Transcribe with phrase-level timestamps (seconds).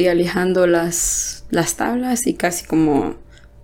[0.00, 3.16] y alejando las, las tablas y casi como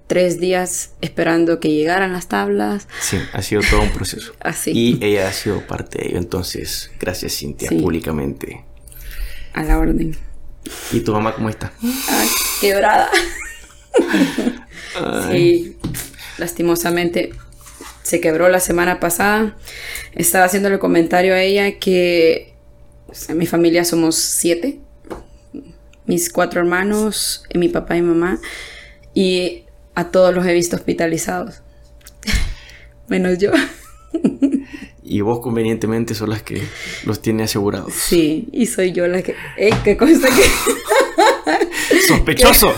[0.07, 2.87] tres días esperando que llegaran las tablas.
[3.01, 4.33] Sí, ha sido todo un proceso.
[4.41, 4.71] Así.
[4.73, 7.81] Y ella ha sido parte de ello, entonces, gracias Cintia, Sí.
[7.81, 8.65] públicamente.
[9.53, 10.17] A la orden.
[10.93, 11.73] ¿Y tu mamá cómo está?
[12.09, 12.29] Ay,
[12.61, 13.09] quebrada.
[14.95, 15.77] Ay, Sí,
[16.39, 17.33] lastimosamente
[18.03, 19.57] se quebró la semana pasada.
[20.13, 22.55] Estaba haciendo el comentario a ella que
[23.13, 24.79] sea, en mi familia somos siete.
[26.07, 28.39] Mis cuatro hermanos, mi papá y mamá.
[29.15, 31.63] Y a todos los he visto hospitalizados.
[33.09, 33.51] Menos yo.
[35.09, 36.61] Y vos convenientemente son las que
[37.05, 37.93] los tiene asegurados.
[37.95, 39.37] Sí, y soy yo la que...
[39.57, 39.73] ¡Ey!
[39.85, 40.43] que consta que...
[42.09, 42.75] ¡Sospechoso!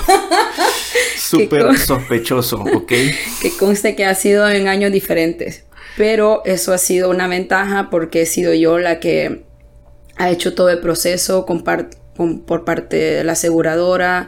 [1.17, 2.87] Súper sospechoso, ¿ok?
[2.89, 5.65] que conste que ha sido en años diferentes.
[5.97, 9.45] Pero eso ha sido una ventaja porque he sido yo la que
[10.17, 11.65] ha hecho todo el proceso con-
[12.47, 14.27] por parte de la aseguradora,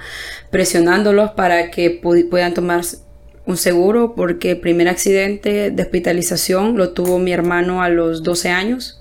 [0.51, 2.83] presionándolos para que pu- puedan tomar
[3.47, 8.49] un seguro, porque el primer accidente de hospitalización lo tuvo mi hermano a los 12
[8.51, 9.01] años.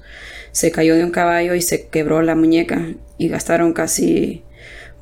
[0.52, 4.44] Se cayó de un caballo y se quebró la muñeca y gastaron casi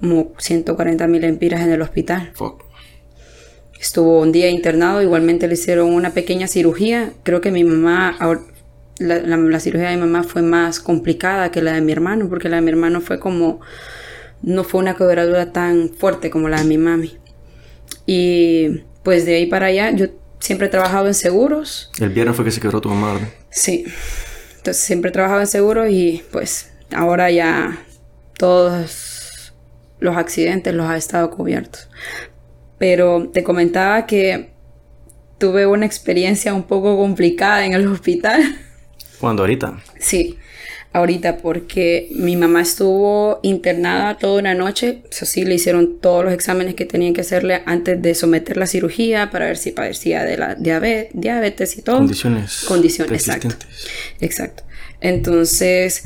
[0.02, 2.32] como 140 mil empiras en el hospital.
[2.34, 2.64] Fuck.
[3.80, 7.14] Estuvo un día internado, igualmente le hicieron una pequeña cirugía.
[7.24, 8.18] Creo que mi mamá,
[9.00, 12.30] la, la- la cirugía de mi mamá fue más complicada que la de mi hermano,
[12.30, 13.60] porque la de mi hermano fue como,
[14.42, 17.18] no fue una quebradura tan fuerte como la de mi mami.
[18.06, 20.08] Y pues de ahí para allá, yo
[20.40, 23.30] siempre he trabajado en seguros, El viernes fue que se quebró tu mamá, ¿verdad?
[23.50, 23.86] Sí.
[24.58, 27.78] Entonces siempre he trabajado en seguros y pues ahora ya
[28.38, 29.54] todos
[30.00, 31.90] los accidentes los ha estado cubiertos.
[32.78, 34.52] Pero te comentaba que
[35.40, 38.42] tuve una experiencia un poco complicada en el hospital.
[39.20, 39.44] ¿Cuándo?
[39.44, 39.82] ¿Ahorita?
[40.00, 40.38] Sí,
[40.94, 45.04] ahorita porque mi mamá estuvo internada toda una noche.
[45.12, 48.68] Eso sí, le hicieron todos los exámenes que tenían que hacerle antes de someterla a
[48.68, 51.98] cirugía para ver si padecía de la diabe- diabetes y todo.
[51.98, 52.66] Condiciones.
[52.68, 53.56] Condiciones, exacto.
[54.22, 54.64] Exacto.
[55.02, 56.04] Entonces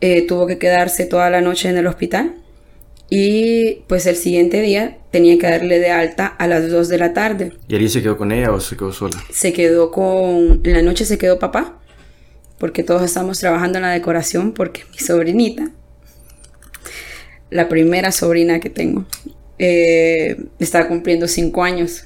[0.00, 2.34] eh, tuvo que quedarse toda la noche en el hospital
[3.08, 7.12] y pues el siguiente día tenía que darle de alta a las 2 de la
[7.12, 7.52] tarde.
[7.68, 9.22] ¿Y alguien se quedó con ella o se quedó sola?
[9.30, 10.60] Se quedó con...
[10.64, 11.78] En la noche se quedó papá
[12.62, 15.72] porque todos estamos trabajando en la decoración porque mi sobrinita,
[17.50, 19.04] la primera sobrina que tengo,
[19.58, 22.04] eh, está cumpliendo 5 años.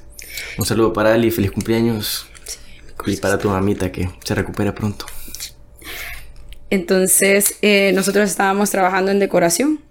[0.57, 2.27] Un saludo para Ali, feliz cumpleaños.
[3.05, 5.05] y para tu mamita que se recupere pronto.
[6.71, 9.83] Entonces, eh, nosotros estábamos trabajando en decoración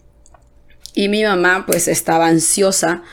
[0.96, 3.04] y mi mamá pues estaba ansiosa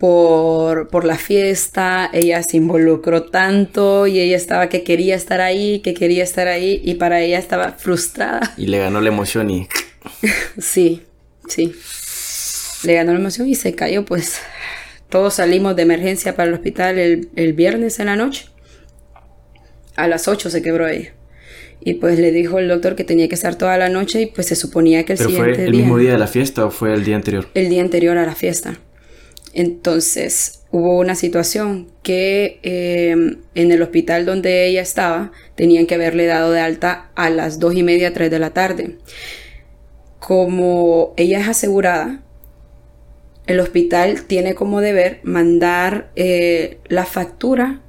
[0.00, 5.80] por, por la fiesta, ella se involucró tanto y ella estaba que quería estar ahí,
[5.80, 8.54] que quería estar ahí y para ella estaba frustrada.
[8.56, 9.68] Y le ganó la emoción y
[10.58, 11.02] Sí,
[11.48, 11.74] sí.
[12.82, 14.40] Le ganó la emoción y se cayó pues.
[15.10, 18.46] Todos salimos de emergencia para el hospital el, el viernes en la noche.
[19.96, 21.12] A las 8 se quebró ella.
[21.82, 24.46] Y pues le dijo el doctor que tenía que estar toda la noche y pues
[24.46, 26.70] se suponía que el ¿Pero fue siguiente el día, mismo día de la fiesta o
[26.70, 27.48] fue el día anterior?
[27.54, 28.78] el día anterior a la fiesta.
[29.52, 36.26] Entonces hubo una situación que eh, en el hospital donde ella estaba tenían que haberle
[36.26, 38.98] dado de alta a las dos y media, tres de la tarde.
[40.18, 42.22] Como ella es asegurada,
[43.46, 47.80] el hospital tiene como deber mandar eh, la factura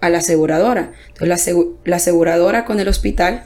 [0.00, 0.92] a la aseguradora.
[1.08, 1.54] Entonces
[1.84, 3.44] la aseguradora con el hospital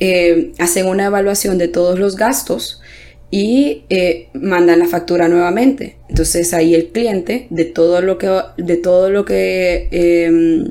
[0.00, 2.82] eh, hacen una evaluación de todos los gastos
[3.30, 5.96] y eh, mandan la factura nuevamente.
[6.08, 10.68] Entonces ahí el cliente de todo lo que, de todo lo que eh,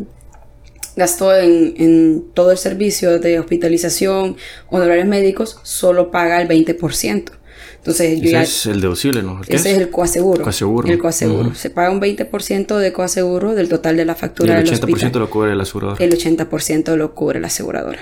[0.95, 4.38] gastó en, en todo el servicio de hospitalización,
[4.69, 7.31] honorarios médicos, solo paga el 20%.
[7.77, 8.41] Entonces Ese ya...
[8.41, 9.41] es el deducible, ¿no?
[9.41, 10.43] ¿Qué Ese es el coaseguro.
[10.43, 10.87] Coaseguro.
[10.87, 11.53] El coaseguro.
[11.53, 14.93] Se paga un 20% de coaseguro del total de la Y factura el del 80%
[14.93, 15.11] hospital.
[15.19, 16.01] lo cubre el asegurador.
[16.01, 17.99] El 80% lo cubre la aseguradora.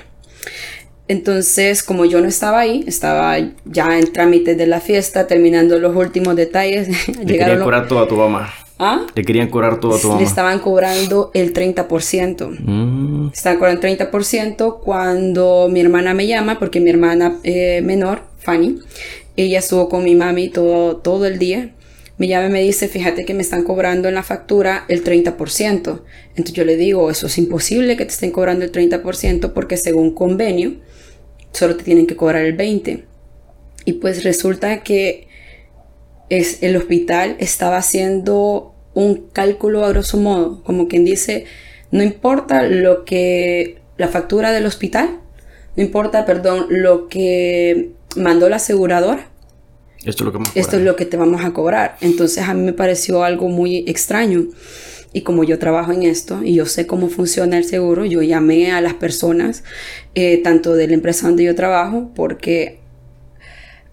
[1.08, 5.96] Entonces, como yo no estaba ahí, estaba ya en trámites de la fiesta, terminando los
[5.96, 6.88] últimos detalles.
[7.20, 8.52] Le querían los- cobrar todo a tu mamá.
[8.80, 9.06] ¿Ah?
[9.14, 10.26] Le querían cobrar todo a tu Le mamá.
[10.26, 12.50] estaban cobrando el 30%.
[12.60, 18.24] Mm, Estaban cobrando el 30% cuando mi hermana me llama, porque mi hermana eh, menor,
[18.40, 18.80] Fanny,
[19.38, 21.72] ella estuvo con mi mami todo, todo el día.
[22.18, 26.02] Me llama y me dice, fíjate que me están cobrando en la factura el 30%.
[26.30, 30.14] Entonces yo le digo, eso es imposible que te estén cobrando el 30% porque según
[30.14, 30.74] convenio,
[31.54, 33.04] solo te tienen que cobrar el 20%.
[33.86, 35.28] Y pues resulta que
[36.30, 41.46] es, el hospital estaba haciendo un cálculo a grosso modo, como quien dice,
[41.92, 45.20] no importa lo que la factura del hospital,
[45.76, 49.30] no importa, perdón, lo que mandó la aseguradora,
[50.06, 51.98] Esto es lo que, esto es lo que te vamos a cobrar.
[52.02, 54.48] Entonces a mí me pareció algo muy extraño.
[55.14, 58.72] Y como yo trabajo en esto y yo sé cómo funciona el seguro, yo llamé
[58.72, 59.64] a las personas,
[60.16, 62.80] eh, tanto de la empresa donde yo trabajo, porque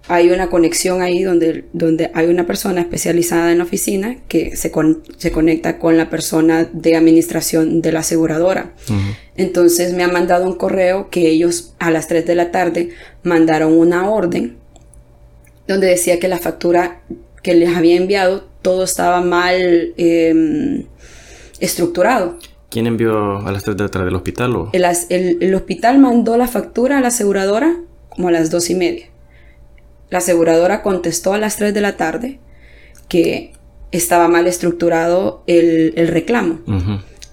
[0.09, 4.73] hay una conexión ahí donde, donde hay una persona especializada en la oficina que se,
[5.19, 8.73] se conecta con la persona de administración de la aseguradora.
[9.37, 12.91] Entonces me han mandado un correo que ellos a las 3 de la tarde
[13.23, 14.57] mandaron una orden
[15.69, 17.03] donde decía que la factura
[17.45, 20.85] que les había enviado todo estaba mal em,
[21.61, 22.37] estructurado.
[22.71, 24.57] ¿Quién envió a las 3 de la tarde del hospital?
[24.57, 24.71] O?
[24.73, 24.85] El,
[25.41, 27.77] el hospital mandó la factura a la aseguradora
[28.09, 29.07] como a las 2 y media.
[30.11, 32.39] La aseguradora contestó a las 3 de la tarde
[33.09, 33.53] que
[33.93, 36.61] estaba mal estructurado el, reclamo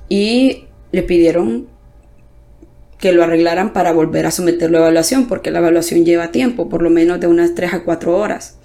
[0.09, 1.68] y le pidieron
[2.97, 6.81] que lo arreglaran para volver a someterlo a evaluación, porque la evaluación lleva tiempo, por
[6.81, 8.56] lo menos de unas 3 a 4 horas.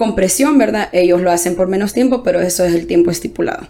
[0.00, 0.88] Con presión, ¿verdad?
[0.92, 3.68] Ellos lo hacen por menos tiempo, pero eso es el tiempo estipulado.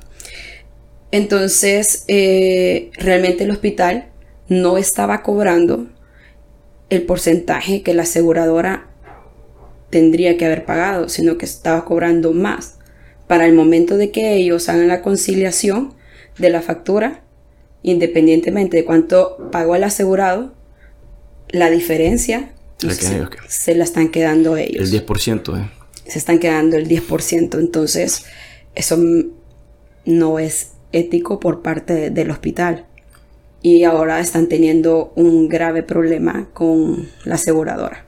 [1.10, 4.10] Entonces, eh, realmente el hospital
[4.48, 5.88] no estaba cobrando
[6.88, 8.86] el porcentaje que la aseguradora
[9.90, 12.76] tendría que haber pagado, sino que estaba cobrando más.
[13.26, 15.94] Para el momento de que ellos hagan la conciliación
[16.38, 17.24] de la factura,
[17.82, 20.54] independientemente de cuánto pagó el asegurado,
[21.48, 22.52] la diferencia
[23.48, 24.92] se, la están quedando ellos.
[24.92, 25.79] El 10%, ¿eh?
[26.10, 27.58] Se están quedando el 10%.
[27.58, 28.26] Entonces,
[28.74, 28.98] eso
[30.04, 32.86] no es ético por parte del hospital
[33.62, 38.06] y ahora están teniendo un grave problema con la aseguradora.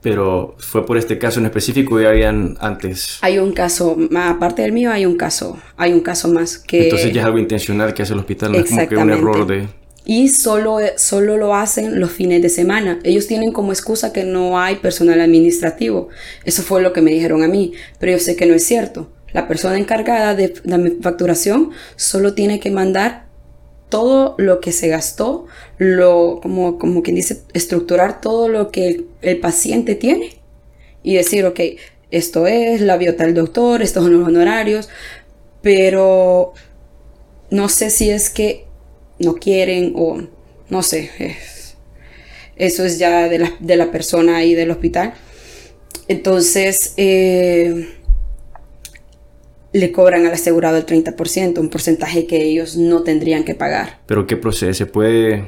[0.00, 3.18] Pero fue por este caso en específico y habían antes.
[3.22, 6.84] Hay un caso, aparte del mío, hay un caso, hay un caso más que.
[6.84, 9.46] Entonces ya es algo intencional que hace el hospital, no es como que un error
[9.46, 9.68] de.
[10.08, 13.00] Y solo, solo lo hacen los fines de semana.
[13.02, 16.08] Ellos tienen como excusa que no hay personal administrativo.
[16.44, 19.10] Eso fue lo que me dijeron a mí, pero yo sé que no es cierto.
[19.32, 23.26] La persona encargada de la facturación solo tiene que mandar
[23.88, 25.46] todo lo que se gastó,
[25.78, 30.38] lo, como, como quien dice, estructurar todo lo que el, paciente tiene
[31.02, 31.60] y decir, ok,
[32.10, 34.88] esto es, la biota del doctor, estos son los honorarios,
[35.62, 36.52] pero
[37.50, 38.65] no sé si es que
[39.18, 40.22] no quieren o
[40.68, 41.10] no sé,
[42.56, 45.14] eso es ya de la, de la persona ahí del hospital.
[46.08, 47.96] Entonces, eh,
[49.72, 53.98] le cobran al asegurado el 30%, un porcentaje que ellos no tendrían que pagar.
[54.06, 54.72] ¿Pero qué procede?
[54.74, 55.44] ¿Se puede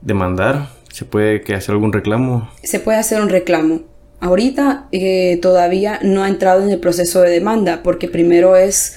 [0.00, 0.70] demandar?
[0.92, 2.50] ¿Se puede que hacer algún reclamo?
[2.62, 3.82] Se puede hacer un reclamo.
[4.20, 8.96] Ahorita eh, todavía no ha entrado en el proceso de demanda porque primero es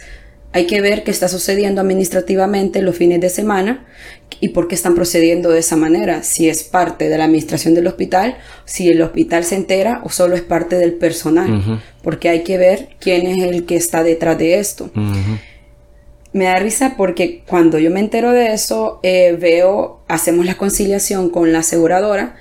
[0.51, 3.85] hay que ver qué está sucediendo administrativamente los fines de semana
[4.39, 6.23] y por qué están procediendo de esa manera.
[6.23, 10.35] Si es parte de la administración del hospital, si el hospital se entera o solo
[10.35, 11.81] es parte del personal.
[12.01, 14.89] Porque hay que ver quién es el que está detrás de esto.
[16.31, 21.29] Me da risa porque cuando yo me entero de eso, eh, veo, hacemos la conciliación
[21.29, 22.35] con la aseguradora.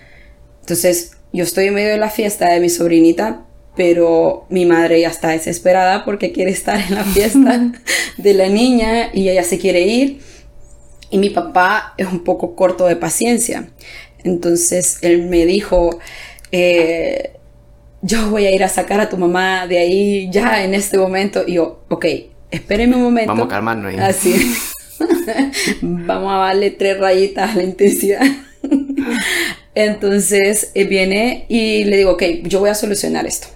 [0.60, 3.44] Entonces, yo estoy en medio de la fiesta de mi sobrinita,
[3.78, 7.70] pero mi madre ya está desesperada porque quiere estar en la fiesta
[8.16, 10.20] de la niña y ella se quiere ir.
[11.10, 13.68] Y mi papá es un poco corto de paciencia.
[14.24, 16.00] Entonces él me dijo,
[16.50, 17.34] eh,
[18.02, 21.44] yo voy a ir a sacar a tu mamá de ahí ya en este momento.
[21.46, 22.04] Y yo, ok,
[22.50, 23.30] espéreme un momento.
[23.30, 23.94] Vamos a calmarnos.
[24.00, 24.56] Así.
[25.82, 28.26] Vamos a darle tres rayitas a la intensidad.
[29.76, 33.46] Entonces eh, viene y le digo, ok, yo voy a solucionar esto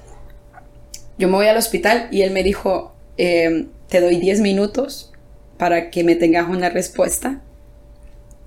[1.22, 5.12] yo me voy al hospital y él me dijo, em, te doy 10 minutos
[5.56, 7.40] para que me tengas una respuesta.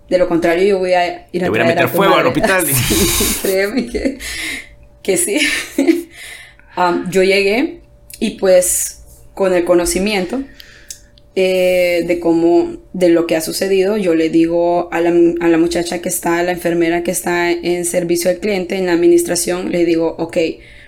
[0.10, 1.46] De lo contrario, yo voy a ir a...
[1.46, 2.66] Te voy a meter fuego al hospital.
[3.42, 3.88] créeme
[5.02, 5.40] que, sí.
[7.12, 7.80] yo llegué
[8.20, 9.04] y pues
[9.34, 10.44] con el conocimiento
[11.34, 15.58] eh, de cómo, de lo que ha sucedido, yo le digo a la, a la
[15.58, 19.72] muchacha que está, a la enfermera que está en servicio al cliente, en la administración,
[19.72, 20.38] le digo, ok,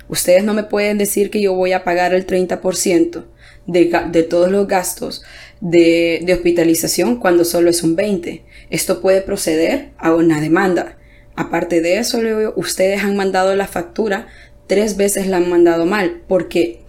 [0.10, 3.26] Ustedes no me pueden decir que yo voy a pagar el 30%
[3.66, 5.24] de, de, todos los gastos
[5.60, 8.42] de, de, hospitalización cuando solo es un 20%.
[8.70, 10.98] Esto puede proceder a una demanda.
[11.36, 12.20] Aparte de eso,
[12.56, 14.28] ustedes han mandado la factura,
[14.66, 16.80] tres veces la han mandado mal, porque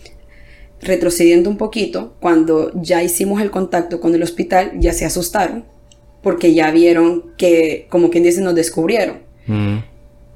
[0.80, 5.64] retrocediendo un poquito, cuando ya hicimos el contacto con el hospital, ya se asustaron,
[6.22, 9.26] porque ya vieron que, como quien dice, nos descubrieron.
[9.46, 9.78] Mm.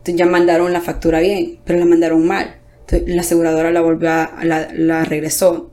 [0.05, 2.62] ya mandaron la factura bien, pero la mandaron mal
[3.07, 5.71] la aseguradora la volvió a, la, regresó,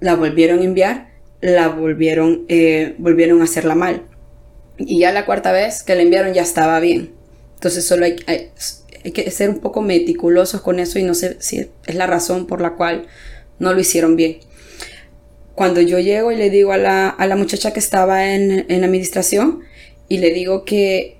[0.00, 1.08] la volvieron a enviar,
[1.40, 4.02] la volvieron, eh, volvieron a hacerla mal.
[4.78, 7.12] Y ya la cuarta vez que la enviaron ya estaba bien.
[7.54, 11.70] Entonces solo hay, hay que ser un poco meticulosos con eso y no sé si
[11.86, 13.06] es la razón por la cual
[13.58, 14.38] no lo hicieron bien.
[15.54, 18.84] Cuando yo llego y le digo a la, a la muchacha que estaba en, en
[18.84, 19.60] administración
[20.08, 21.16] y le digo que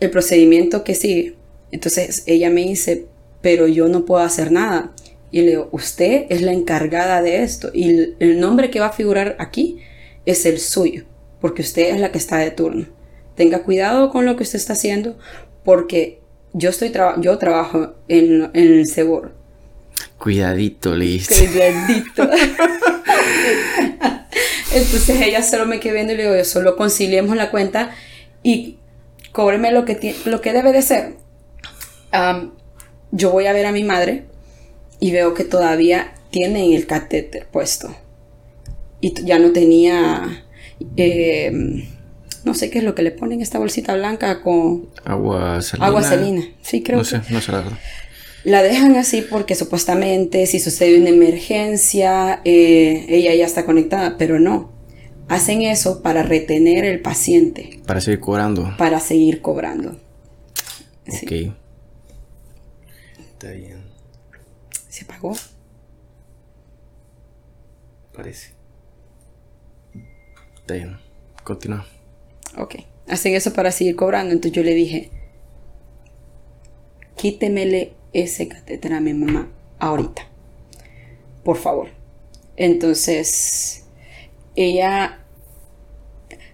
[0.00, 1.34] el procedimiento que sigue,
[1.72, 3.06] entonces ella me dice,
[3.40, 4.92] pero yo no puedo hacer nada.
[5.30, 8.92] Y le digo, usted es la encargada de esto y el nombre que va a
[8.92, 9.78] figurar aquí
[10.26, 11.04] es el suyo,
[11.40, 12.86] porque usted es la que está de turno.
[13.36, 15.16] Tenga cuidado con lo que usted está haciendo,
[15.64, 16.20] porque
[16.52, 19.30] yo, estoy yo trabajo en, el seguro.
[20.18, 21.34] Cuidadito, listo.
[21.34, 22.22] Cuidadito.
[24.72, 27.90] Entonces ella solo me quedó viendo y le digo, yo solo conciliemos la cuenta
[28.42, 28.78] y
[29.32, 31.14] cóbreme lo que, lo que debe de ser.
[33.12, 34.24] Yo voy a ver a mi madre
[34.98, 37.94] y veo que todavía tiene el catéter puesto.
[39.00, 40.44] Y ya no tenía,
[40.96, 41.50] eh,
[42.44, 44.88] no sé qué es lo que le ponen esta bolsita blanca con...
[45.04, 45.86] Agua salina.
[45.86, 46.98] Agua salina, sí creo.
[46.98, 47.78] No sé, no sé la verdad.
[48.44, 54.38] La dejan así porque supuestamente si sucede una emergencia, eh, ella ya está conectada, pero
[54.38, 54.72] no.
[55.28, 57.80] Hacen eso para retener el paciente.
[57.86, 58.74] Para seguir cobrando.
[58.78, 59.96] Para seguir cobrando.
[61.06, 61.52] Ok.
[63.40, 63.82] Está bien.
[64.90, 65.34] ¿Se apagó?
[68.14, 68.52] Parece.
[70.56, 70.98] Está bien.
[71.42, 71.86] Continúa.
[72.58, 72.74] Ok.
[73.08, 74.34] Hacen eso para seguir cobrando.
[74.34, 75.10] Entonces yo le dije,
[77.16, 80.28] quítemele ese catéter a mi mamá ahorita.
[81.42, 81.88] Por favor.
[82.56, 83.86] Entonces,
[84.54, 85.24] ella...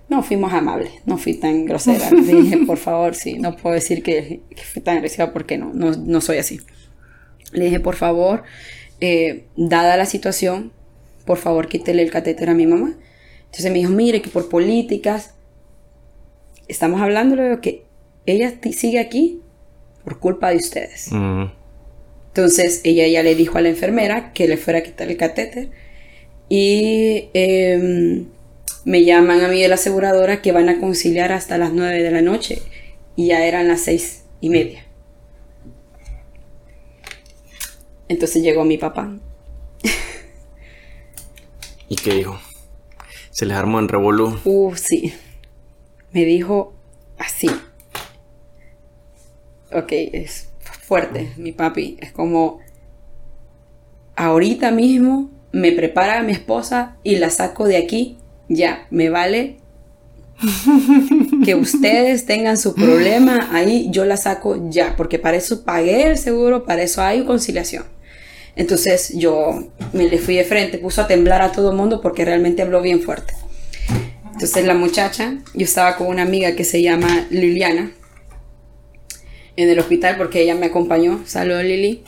[0.09, 2.11] No fuimos amables, no fui tan grosera.
[2.13, 4.41] dije, por favor, sí, no puedo decir que,
[4.73, 6.61] fui tan agresiva porque no, no, no soy así.
[7.53, 8.43] Le dije, por favor,
[9.01, 10.73] eh, dada la situación,
[11.25, 12.95] por favor quítele el catéter a mi mamá.
[13.47, 15.35] Entonces me dijo, mire que por políticas,
[16.69, 17.85] estamos hablando de que
[18.27, 19.41] ella sigue aquí
[20.05, 21.11] por culpa de ustedes.
[22.29, 25.71] Entonces ella ya le dijo a la enfermera que le fuera a quitar el catéter
[26.49, 28.27] y em,
[28.85, 32.11] me llaman a mí de la aseguradora que van a conciliar hasta las 9 de
[32.11, 32.61] la noche
[33.17, 34.86] y ya eran las seis y media.
[38.09, 39.17] Entonces llegó mi papá.
[41.89, 42.39] ¿Y qué dijo?
[43.31, 44.39] ¿Se les armó en revolú?
[44.45, 45.13] Uh, sí.
[46.13, 46.73] Me dijo
[47.19, 47.51] así.
[49.73, 50.49] Ok, es
[50.83, 51.97] fuerte, mi papi.
[52.01, 52.61] Es como,
[54.15, 58.19] ahorita mismo me prepara a mi esposa y la saco de aquí.
[58.49, 59.59] Ya, me vale
[61.45, 66.19] que ustedes tengan su problema ahí, yo la saco ya, porque para eso pagué el
[66.19, 67.85] seguro, para eso hay conciliación.
[68.57, 72.25] Entonces yo me le fui de frente, puso a temblar a todo el mundo porque
[72.25, 73.35] realmente habló bien fuerte.
[74.33, 77.93] Entonces la muchacha, yo estaba con una amiga que se llama Liliana
[79.57, 81.21] en el hospital porque ella me acompañó.
[81.25, 82.03] Saludos Lili.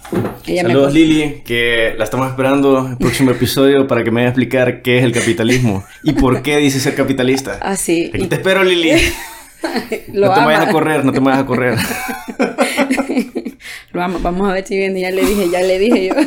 [0.45, 4.83] Saludos Lili, que la estamos esperando el próximo episodio para que me vaya a explicar
[4.83, 7.59] qué es el capitalismo y por qué dice ser capitalista.
[7.61, 8.11] Ah, sí.
[8.13, 8.93] Aquí te espero Lili.
[10.13, 11.79] no te vayas a correr, no te vayas a correr.
[14.01, 14.19] Amo.
[14.21, 15.01] Vamos a ver si viene.
[15.01, 16.15] Ya le dije, ya le dije yo.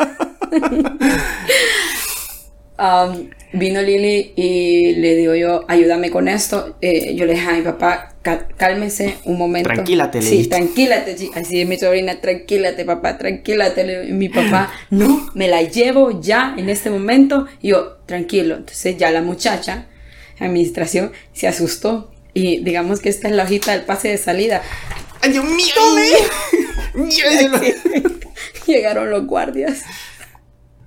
[2.82, 6.78] Um, vino Lili y le digo yo, ayúdame con esto.
[6.82, 8.16] Eh, yo le dije a mi papá,
[8.58, 9.72] cálmese un momento.
[9.72, 11.16] Tranquilate, Sí, tranquilate.
[11.36, 14.06] Así es mi sobrina, tranquilate, papá, tranquilate.
[14.12, 17.46] mi papá, no, me la llevo ya en este momento.
[17.62, 18.56] Y yo, tranquilo.
[18.56, 19.86] Entonces ya la muchacha,
[20.40, 22.12] administración, se asustó.
[22.34, 24.64] Y digamos que esta es la hojita del pase de salida.
[25.22, 25.76] ¡Ay, Dios mío!
[28.68, 29.84] Llegaron los guardias.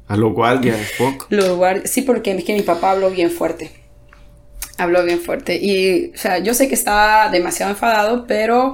[0.06, 1.26] A los guardias, poco.
[1.30, 3.70] Los guardias, sí, porque es que mi papá habló bien fuerte.
[4.76, 5.58] Habló bien fuerte.
[5.60, 8.72] Y, o sea, yo sé que estaba demasiado enfadado, pero...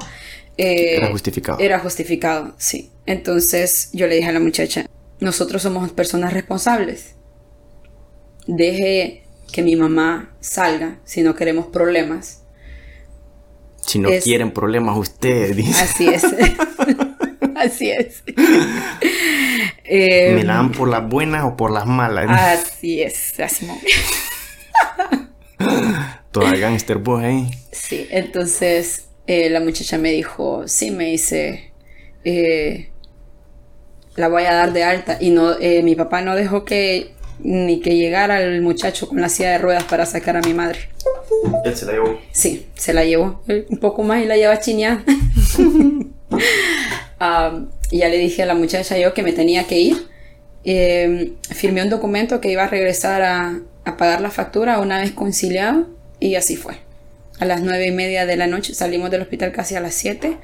[0.57, 1.59] Eh, era justificado.
[1.61, 2.91] Era justificado, sí.
[3.07, 4.87] Entonces yo le dije a la muchacha,
[5.21, 7.15] nosotros somos personas responsables.
[8.47, 12.43] Deje que mi mamá salga si no queremos problemas.
[13.87, 15.81] Si no quieren problemas ustedes.
[15.81, 16.23] Así es.
[17.61, 18.23] Así es.
[19.87, 22.27] ¿Me la dan por las buenas o por las malas?
[22.31, 23.69] Así es, así
[26.33, 27.51] Toda gangster boy ahí.
[27.71, 31.73] Sí, entonces eh, la muchacha me dijo, sí, me dice,
[32.25, 32.89] eh,
[34.17, 35.19] la voy a dar de alta.
[35.21, 39.29] Y no, eh, mi papá no dejó que ni que llegara el muchacho con la
[39.29, 40.89] silla de ruedas para sacar a mi madre.
[41.65, 42.19] ¿Él se la llevó?
[42.33, 43.43] Sí, se la llevó.
[43.69, 44.59] Un poco más y la lleva
[47.91, 50.09] y ya le dije a la muchacha yo que me tenía que ir.
[50.65, 55.13] Em, firmé un documento que iba a regresar a, a, pagar la factura una vez
[55.13, 55.87] conciliado
[56.19, 56.75] y así fue.
[57.39, 60.37] A las nueve y media de la noche salimos del hospital casi a las 7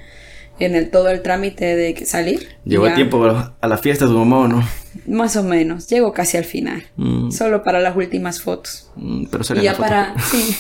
[0.59, 2.49] en el todo el trámite de salir.
[2.65, 3.23] ¿Llegó a tiempo
[3.61, 4.69] a la fiesta tu mamá o no?
[5.07, 6.85] Más o menos, llego casi al final.
[6.97, 8.91] Mm, Solo para las últimas fotos.
[8.97, 10.57] mm, pero Y ya para, sí.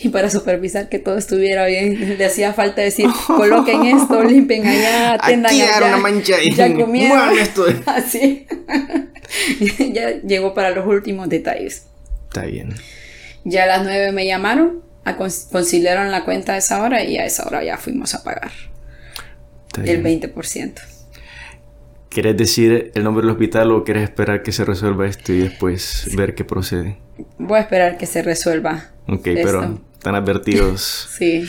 [0.00, 5.14] Y para supervisar que todo estuviera bien, le hacía falta decir, coloquen esto, limpien allá,
[5.14, 5.86] atendan Aquí allá.
[5.86, 6.52] una mancha ahí.
[6.52, 7.38] Ya comieron.
[7.38, 7.64] Esto.
[7.86, 8.46] Así.
[9.92, 11.86] ya llegó para los últimos detalles.
[12.28, 12.74] Está bien.
[13.44, 14.82] Ya a las 9 me llamaron,
[15.50, 18.52] conciliaron la cuenta a esa hora y a esa hora ya fuimos a pagar
[19.66, 20.20] Está el bien.
[20.20, 20.74] 20%.
[22.08, 26.08] ¿Querés decir el nombre del hospital o quieres esperar que se resuelva esto y después
[26.14, 26.98] ver qué procede?
[27.38, 28.91] Voy a esperar que se resuelva.
[29.08, 29.42] Ok, esto.
[29.44, 31.08] pero están advertidos.
[31.18, 31.44] Sí.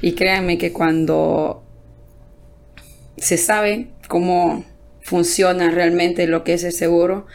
[0.00, 1.62] Y créanme que cuando
[3.16, 4.64] se sabe cómo
[5.00, 7.26] funciona realmente lo que es el seguro,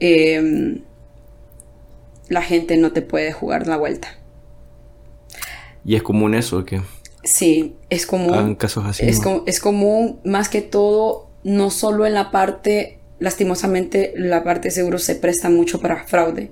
[0.00, 0.80] eh,
[2.28, 4.16] la gente no te puede jugar la vuelta.
[5.84, 6.82] y es común eso, que
[7.24, 8.34] Sí, es común.
[8.34, 9.06] hagan casos así.
[9.08, 9.24] Es, ¿no?
[9.24, 14.72] com- es común más que todo, no solo en la parte, lastimosamente, la parte de
[14.72, 16.50] seguro se presta mucho para fraude.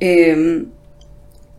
[0.00, 0.66] Eh,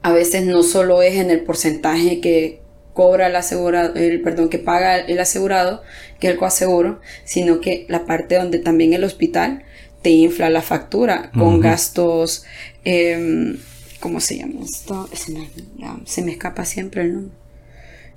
[0.06, 2.62] a veces no solo es en el porcentaje que
[2.94, 5.82] cobra el asegurado, el, perdón, que paga el asegurado,
[6.20, 9.64] que es el coaseguro, sino que la parte donde también el hospital
[10.04, 12.46] te infla la factura con gastos,
[12.84, 13.58] eh,
[14.00, 15.10] ¿cómo se llama esto?
[15.12, 17.38] Se me, ya, se me escapa siempre el nombre.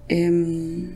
[0.09, 0.91] Em,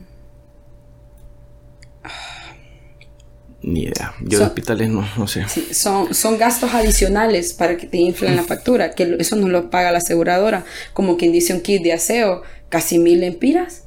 [3.63, 4.13] Ni idea.
[4.21, 5.45] Yo de hospitales no, no sé.
[5.47, 9.69] Sí, son, son gastos adicionales para que te inflen la factura, que eso no lo
[9.69, 10.65] paga la aseguradora.
[10.93, 13.83] Como quien dice un kit de aseo, casi mil lempiras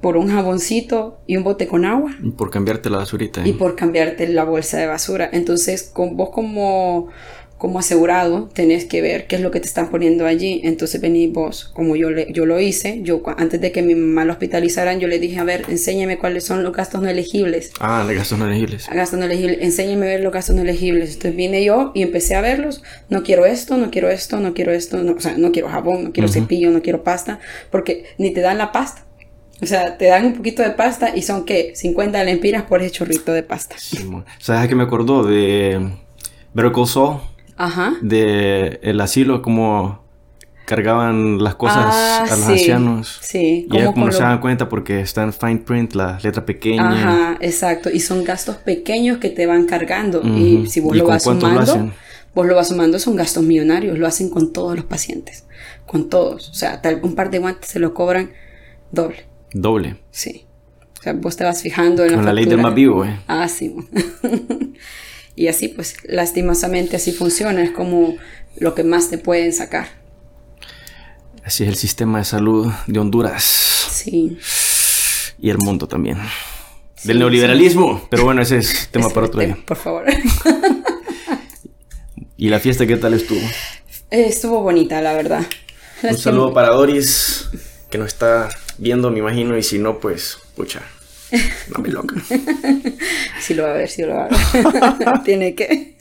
[0.00, 3.42] por un jaboncito y un bote con agua Por cambiarte la basurita.
[3.42, 3.48] ¿eh?
[3.48, 5.30] y por cambiarte la bolsa de basura.
[5.32, 7.08] Entonces, con vos como,
[7.58, 10.60] como asegurado tenés que ver qué es lo que te están poniendo allí.
[10.64, 14.24] Entonces venís vos, como yo, le- yo lo hice, yo antes de que mi mamá
[14.24, 17.70] lo hospitalizaran, yo le dije, a ver, enséñeme cuáles son los gastos no elegibles.
[17.80, 18.86] Ah, de gastos no elegibles.
[18.88, 21.08] gastos no elegibles, enséñeme a ver los gastos no elegibles.
[21.14, 22.82] Entonces vine yo y empecé a verlos.
[23.08, 26.04] No quiero esto, no quiero esto, no quiero esto, no, o sea, no quiero jabón,
[26.04, 26.40] no quiero Ujú.
[26.40, 27.38] cepillo, no quiero pasta,
[27.70, 29.06] porque ni te dan la pasta.
[29.62, 31.72] O sea, te dan un poquito de pasta y son ¿qué?
[31.76, 33.76] 50 lempiras por ese chorrito de pasta.
[33.78, 34.24] Simón.
[34.40, 35.22] ¿Sabes qué me acordó?
[35.24, 35.80] De
[36.86, 37.20] Saul,
[37.56, 37.94] Ajá.
[38.02, 40.02] de el asilo, como
[40.66, 42.52] cargaban las cosas Ah, a los sí.
[42.52, 43.18] ancianos.
[43.22, 46.46] Sí, Y ellos como no se dan cuenta porque está en fine print, la letra
[46.46, 46.88] pequeña.
[46.90, 47.90] Ajá, exacto.
[47.90, 50.22] Y son gastos pequeños que te van cargando.
[50.22, 51.92] Y si vos ¿Y lo vas lo sumando, hacen?
[52.34, 53.98] vos lo vas sumando, son gastos millonarios.
[53.98, 55.44] Lo hacen con todos los pacientes.
[55.84, 56.48] Con todos.
[56.48, 58.30] O sea, tal un par de guantes se lo cobran
[58.90, 59.26] doble.
[59.52, 59.98] Doble.
[60.12, 60.46] Sí.
[60.98, 63.20] O sea, vos te vas fijando en Con la ley del más vivo, eh.
[63.28, 63.74] Ah, sí.
[65.36, 67.62] y así, pues, lastimosamente así funciona.
[67.62, 68.16] Es como
[68.56, 69.88] lo que más te pueden sacar.
[71.44, 74.38] Así es el sistema de salud de Honduras Sí.
[75.38, 76.18] y el mundo también.
[76.96, 78.06] Sí, Del neoliberalismo.
[78.10, 79.58] Pero bueno, ese es tema para otro día.
[79.66, 80.04] Por favor.
[82.36, 83.40] ¿Y la fiesta qué tal estuvo?
[84.10, 85.44] Eh, Estuvo bonita, la verdad.
[86.02, 87.48] Un saludo para Doris,
[87.90, 90.82] que nos está viendo, me imagino, y si no, pues, pucha,
[91.74, 92.16] no me loca.
[93.40, 95.22] Sí lo va a ver, sí lo va a ver.
[95.24, 95.94] Tiene que.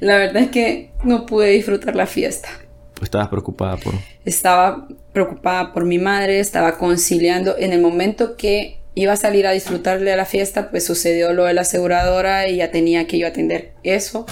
[0.00, 2.48] La verdad es que no pude disfrutar la fiesta.
[2.94, 3.94] Pues estabas preocupada por...
[4.24, 7.56] Estaba preocupada por mi madre, estaba conciliando.
[7.56, 11.44] En el momento que iba a salir a disfrutarle a la fiesta, pues sucedió lo
[11.44, 14.26] de la aseguradora y ya tenía que yo atender eso.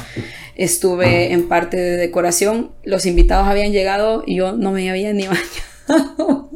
[0.56, 5.26] Estuve en parte de decoración, los invitados habían llegado y yo no me había ni
[5.28, 6.50] bañado.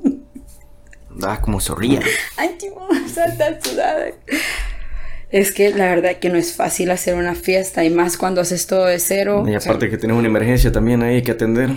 [1.21, 2.01] Andabas como zorrilla.
[2.39, 2.57] Ay,
[3.63, 4.07] sudada.
[5.31, 8.67] Es que la verdad que no es fácil hacer una fiesta y más cuando haces
[8.67, 9.45] todo de cero.
[9.47, 11.71] Y O sea, aparte que tienes una emergencia también ahí que atender.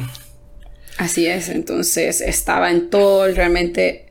[0.98, 4.06] Así es, entonces estaba en todo, realmente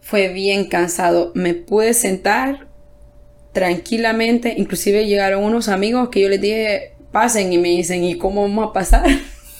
[0.00, 1.32] fue bien cansado.
[1.34, 2.68] Me pude sentar
[3.52, 8.42] tranquilamente, inclusive llegaron unos amigos que yo les dije, pasen y me dicen, ¿y cómo
[8.42, 9.10] vamos a pasar?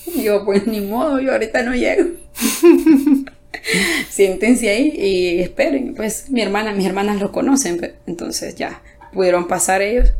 [0.07, 2.11] Y yo, pues ni modo, yo ahorita no llego.
[4.11, 5.95] Siéntense ahí y esperen.
[5.95, 10.13] Pues mi hermana, mis hermanas lo conocen, entonces ya pudieron pasar ellos.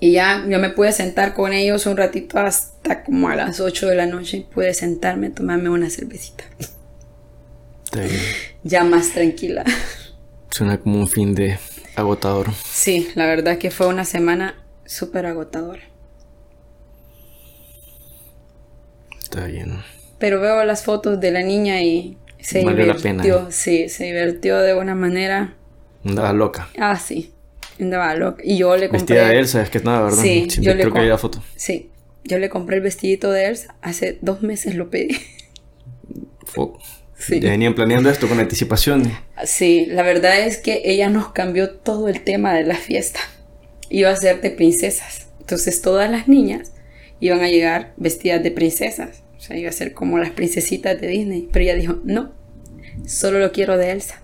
[0.00, 3.88] Y ya yo me pude sentar con ellos un ratito hasta como a las 8
[3.88, 4.46] de la noche.
[4.52, 6.44] Pude sentarme, tomarme una cervecita.
[8.64, 9.64] Ya más tranquila.
[10.50, 11.58] Suena como un fin de
[11.94, 12.52] agotador.
[12.64, 15.82] Sí, la verdad que fue una semana súper agotadora.
[19.22, 19.82] Está bien.
[20.18, 23.02] Pero veo las fotos de la niña y se Valió la divirtió.
[23.02, 23.46] pena, ¿eh?
[23.50, 25.54] Sí, se divirtió de una manera.
[26.04, 26.68] Andabas loca.
[26.78, 27.32] Ah, sí.
[27.80, 28.42] Andaba loca.
[28.44, 28.98] Y yo le compré.
[29.16, 30.22] Vestida de Elsa, es que nada, ¿verdad?
[30.22, 31.42] Sí, Siempre yo le creo que hay la foto.
[31.56, 31.90] Sí.
[32.24, 33.74] Yo le compré el vestidito de Elsa.
[33.82, 35.16] Hace dos meses lo pedí.
[36.46, 36.78] Fo-
[37.16, 37.40] Sí.
[37.40, 39.10] Ya venían planeando esto con anticipación.
[39.44, 43.20] Sí, la verdad es que ella nos cambió todo el tema de la fiesta.
[43.88, 45.28] Iba a ser de princesas.
[45.40, 46.72] Entonces todas las niñas
[47.20, 49.22] iban a llegar vestidas de princesas.
[49.44, 51.50] O sea, iba a ser como las princesitas de Disney.
[51.52, 52.32] Pero ella dijo, no,
[53.06, 54.22] solo lo quiero de Elsa.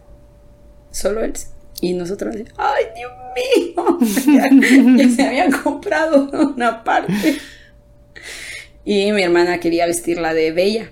[0.92, 1.48] Solo Elsa.
[1.83, 4.48] Y nosotros, ay Dios mío, ya,
[4.96, 7.37] ya se habían comprado una parte.
[8.85, 10.90] Y mi hermana quería vestirla de Bella.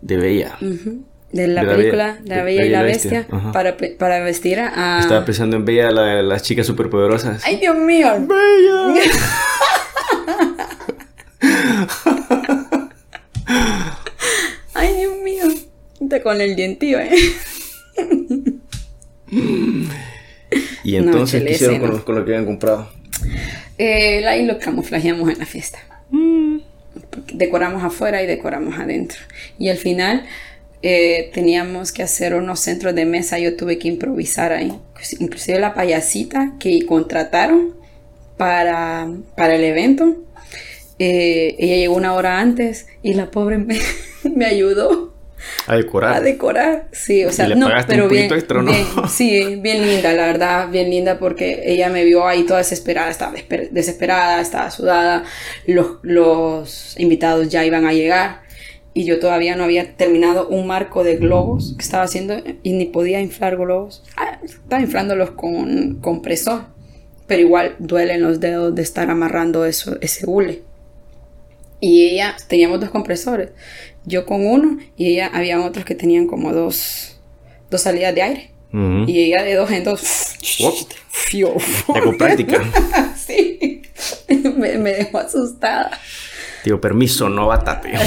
[0.00, 0.56] De Bella.
[0.60, 4.60] De la De la película Bella- de La Bella y la Bestia, para, para vestir
[4.60, 4.98] a...
[5.00, 7.42] Estaba pensando en Bella, la- las chicas superpoderosas.
[7.44, 8.08] ¡Ay, Dios mío!
[8.18, 8.94] ¡Bella!
[14.74, 15.44] ¡Ay, Dios mío!
[16.22, 17.10] Con el dientío, ¿eh?
[20.84, 21.96] Y entonces, No, ¿qué hicieron con, no.
[21.98, 22.90] lo- con lo que habían comprado?
[23.78, 25.78] Eh, ahí lo camuflajeamos en la fiesta.
[27.10, 29.18] Porque Decoramos afuera y decoramos adentro.
[29.58, 30.24] Y al final
[30.82, 33.38] eh, teníamos que hacer unos centros de mesa.
[33.38, 34.72] Yo tuve que improvisar ahí.
[35.20, 37.74] Inclusive la payasita que contrataron
[38.36, 40.16] para, para el evento.
[40.98, 43.78] eh, ella llegó una hora antes y la pobre me,
[44.34, 45.07] me ayudó
[45.68, 46.14] A decorar.
[46.14, 46.88] a decorar.
[46.92, 48.72] Sí, o sea, ¿Y le no, pero un bien, poquito extra o no?
[48.72, 53.10] bien, sí, bien linda, la verdad, bien linda porque ella me vio ahí toda desesperada,
[53.10, 55.24] estaba desesper- desesperada, estaba sudada,
[55.66, 58.40] los, los invitados ya iban a llegar
[58.94, 62.86] y yo todavía no había terminado un marco de globos que estaba haciendo y ni
[62.86, 64.02] podía inflar globos.
[64.16, 66.62] Ah, estaba inflándolos con compresor,
[67.26, 70.62] pero igual duelen los dedos de estar amarrando eso, ese hule.
[71.80, 73.50] Y ella, teníamos dos compresores.
[74.08, 77.20] Yo con uno y ella, había otros que tenían como dos,
[77.70, 78.50] dos salidas de aire.
[79.06, 80.00] Y ella de dos en dos.
[82.18, 82.62] Práctica.
[83.16, 83.82] sí.
[84.56, 85.98] Me dejó asustada.
[86.64, 87.92] Digo, permiso, no batate.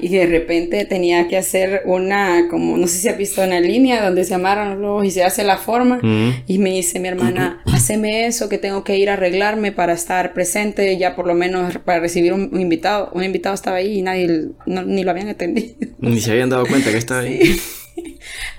[0.00, 4.02] Y de repente tenía que hacer una, como, no sé si has visto una línea
[4.02, 5.98] donde se amarran los globos y se hace la forma.
[5.98, 6.32] Ujú.
[6.46, 10.32] Y me dice mi hermana, haceme eso, que tengo que ir a arreglarme para estar
[10.32, 13.10] presente, ya por lo menos para recibir un, un invitado.
[13.12, 15.74] Un invitado estaba ahí y nadie, no- ni lo habían atendido.
[15.98, 17.60] Ni se habían dado cuenta que estaba ahí.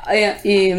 [0.06, 0.72] Ay, Y,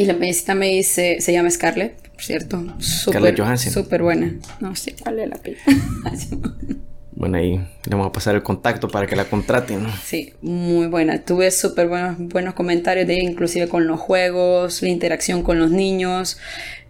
[0.00, 2.64] y la mesita me dice, se llama Scarlett, por cierto.
[2.80, 3.70] Scarlett Johansson.
[3.70, 4.34] súper buena.
[4.58, 5.58] No sé cuál es la pila.
[7.12, 9.86] Bueno, ahí le vamos a pasar el contacto para que la contraten.
[10.02, 11.22] Sí, muy buena.
[11.22, 15.70] Tuve súper buenos, buenos comentarios de ella, inclusive con los juegos, la interacción con los
[15.70, 16.38] niños.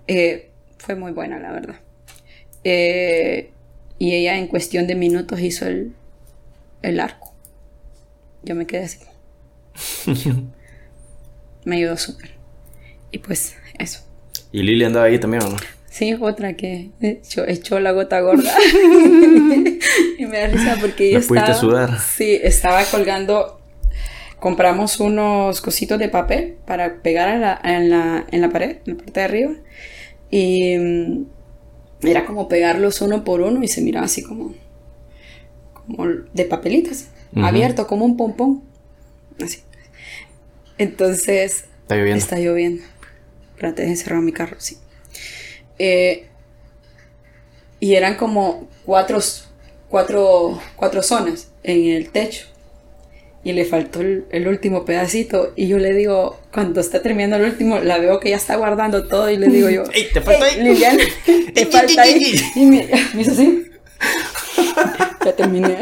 [0.06, 1.80] Eh, fue muy buena, la verdad.
[2.62, 3.50] Eh,
[3.98, 5.94] y ella en cuestión de minutos hizo el,
[6.82, 7.34] el arco.
[8.44, 9.00] Yo me quedé así.
[11.64, 12.39] me ayudó súper.
[13.12, 14.00] Y pues eso.
[14.52, 15.56] ¿Y Lili andaba ahí también o no?
[15.88, 18.52] Sí, otra que echó, echó la gota gorda.
[20.18, 21.54] y me da risa porque ella ¿La pudiste estaba...
[21.60, 21.98] sudar?
[22.00, 23.56] Sí, estaba colgando...
[24.38, 28.96] Compramos unos cositos de papel para pegar a la- en, la, en la pared, en
[28.96, 29.52] la parte de arriba.
[30.30, 31.24] Y mm,
[32.02, 34.54] era como pegarlos uno por uno y se miraba así como...
[35.74, 37.06] Como de papelitos.
[37.34, 37.44] Ujú.
[37.44, 38.62] Abierto, como un pompón.
[39.42, 39.58] Así.
[40.78, 41.64] Entonces...
[41.82, 42.18] Está lloviendo.
[42.24, 42.82] Está lloviendo.
[43.60, 44.78] Espérate, deje cerrar mi carro, sí.
[45.78, 46.28] Eh,
[47.78, 49.18] y eran como cuatro,
[49.90, 52.46] cuatro, cuatro zonas en el techo.
[53.44, 55.52] Y le faltó el, el último pedacito.
[55.56, 59.06] Y yo le digo, cuando está terminando el último, la veo que ya está guardando
[59.06, 59.28] todo.
[59.28, 60.62] Y le digo yo, ¡Ey, te falta ahí!
[60.62, 61.04] Liliana,
[61.52, 62.32] te falta ahí.
[62.56, 63.66] Y me, me hizo así.
[65.22, 65.76] Ya terminé.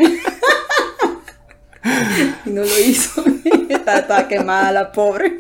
[2.44, 3.24] Y no lo hizo.
[3.68, 5.32] Está toda quemada la pobre.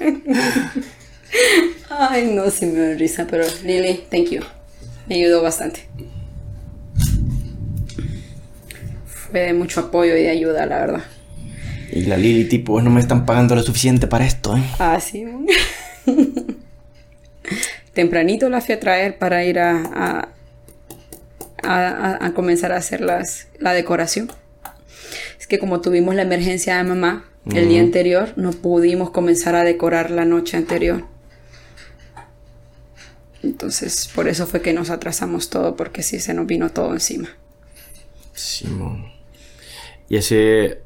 [1.90, 4.40] Ay, no, sí me da risa, pero Lily, thank you.
[5.06, 5.86] Me ayudó bastante.
[9.06, 11.04] Fue de mucho apoyo y de ayuda, la verdad.
[11.92, 14.62] Y la Lili, tipo, no me están pagando lo suficiente para esto, ¿eh?
[14.78, 15.24] Ah, sí.
[17.94, 20.28] Tempranito la fui a traer para ir a, a,
[21.62, 24.30] a- a- a comenzar a hacer las, la decoración.
[25.40, 29.64] Es que como tuvimos la emergencia de mamá el día anterior, no pudimos comenzar a
[29.64, 31.04] decorar la noche anterior.
[33.42, 37.28] Entonces, por eso fue que nos atrasamos todo, porque sí se nos vino todo encima.
[38.34, 39.06] Simón.
[40.08, 40.80] Y ese,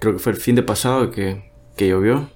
[0.00, 1.42] creo que fue el fin de pasado que,
[1.76, 2.30] que llovió,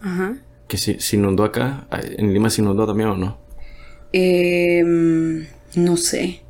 [0.00, 0.36] Ajá.
[0.68, 1.86] que se, se inundó acá.
[2.18, 3.38] En Lima se inundó también o no?
[4.12, 6.40] Em, no sé.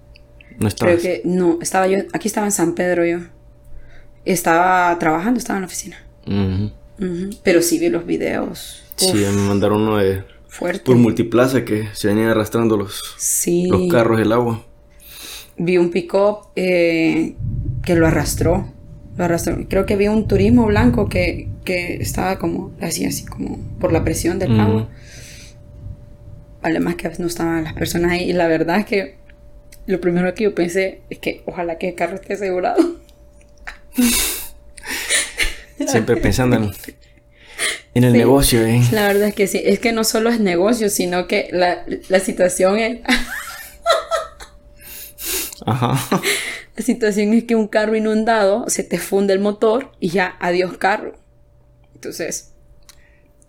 [0.59, 0.93] No estaba.
[0.93, 3.19] Creo que no, estaba yo, aquí estaba en San Pedro yo.
[4.25, 5.97] Estaba trabajando, estaba en la oficina.
[6.27, 8.83] Ujú, Pero sí vi los videos.
[8.97, 10.85] Sí, me mandaron uno de fuerte.
[10.85, 13.67] por multiplaza que se venían arrastrando los, Sí.
[13.69, 14.65] los carros del agua.
[15.57, 17.35] Vi un pick-up eh,
[17.85, 18.73] que lo arrastró.
[19.17, 19.57] lo arrastró.
[19.69, 24.03] Creo que vi un turismo blanco que, que estaba como, así, así, como por la
[24.03, 24.61] presión del Mm.
[24.61, 24.89] agua.
[26.63, 28.31] Además que no estaban las personas ahí.
[28.31, 29.15] Y la verdad es que
[29.87, 32.97] lo primero que yo pensé es que ojalá que el carro esté asegurado.
[35.87, 36.71] Siempre pensando en,
[37.95, 38.19] en el Sí.
[38.19, 38.83] negocio, ¿eh?
[38.93, 39.61] La verdad es que sí.
[39.65, 43.01] Es que no solo es negocio, sino que la, la situación es...
[45.67, 45.99] Ajá.
[46.77, 50.77] La situación es que un carro inundado se te funde el motor y ya, adiós
[50.77, 51.15] carro.
[51.95, 52.51] Entonces,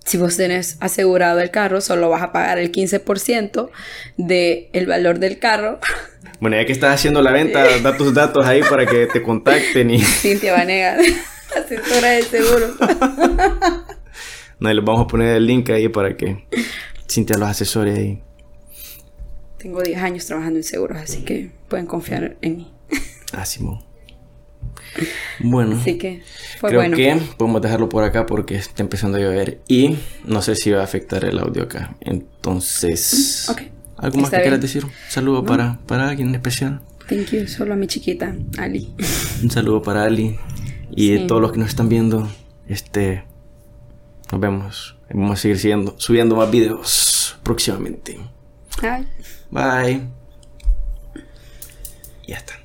[0.06, 3.70] si vos tenés asegurado el carro, solo vas a pagar el 15%
[4.18, 5.80] del valor del carro.
[6.42, 9.90] Bueno, ya que estás haciendo la venta, da tus datos ahí para que te contacten
[9.90, 10.98] y Cintia Vanega,
[11.56, 12.72] asesora de seguros.
[14.60, 16.46] No, les vamos a poner el link ahí para que
[17.10, 18.22] Cintia los asesore ahí.
[19.58, 22.72] Tengo 10 años trabajando en seguros, así que pueden confiar en mí.
[23.34, 23.84] Ah, Simón.
[25.40, 26.22] Bueno, Así que
[26.60, 26.96] fue creo bueno.
[26.96, 30.82] que podemos dejarlo por acá porque está empezando a llover y no sé si va
[30.82, 31.96] a afectar el audio acá.
[32.00, 33.62] Entonces, ok.
[33.98, 34.86] ¿algo más Está que quieras decir?
[34.86, 36.82] Un saludo para, para alguien en especial.
[37.10, 38.94] Thank you, solo a mi chiquita, Ali.
[39.44, 40.38] Un saludo para Ali
[40.96, 41.28] y Sí.
[41.28, 42.30] todos los que nos están viendo.
[42.68, 43.26] Este,
[44.32, 44.98] nos vemos.
[45.10, 48.20] Vamos a seguir siguiendo, subiendo más videos próximamente.
[48.82, 49.08] Ay.
[49.52, 50.02] Bye.
[52.28, 52.65] Ya está.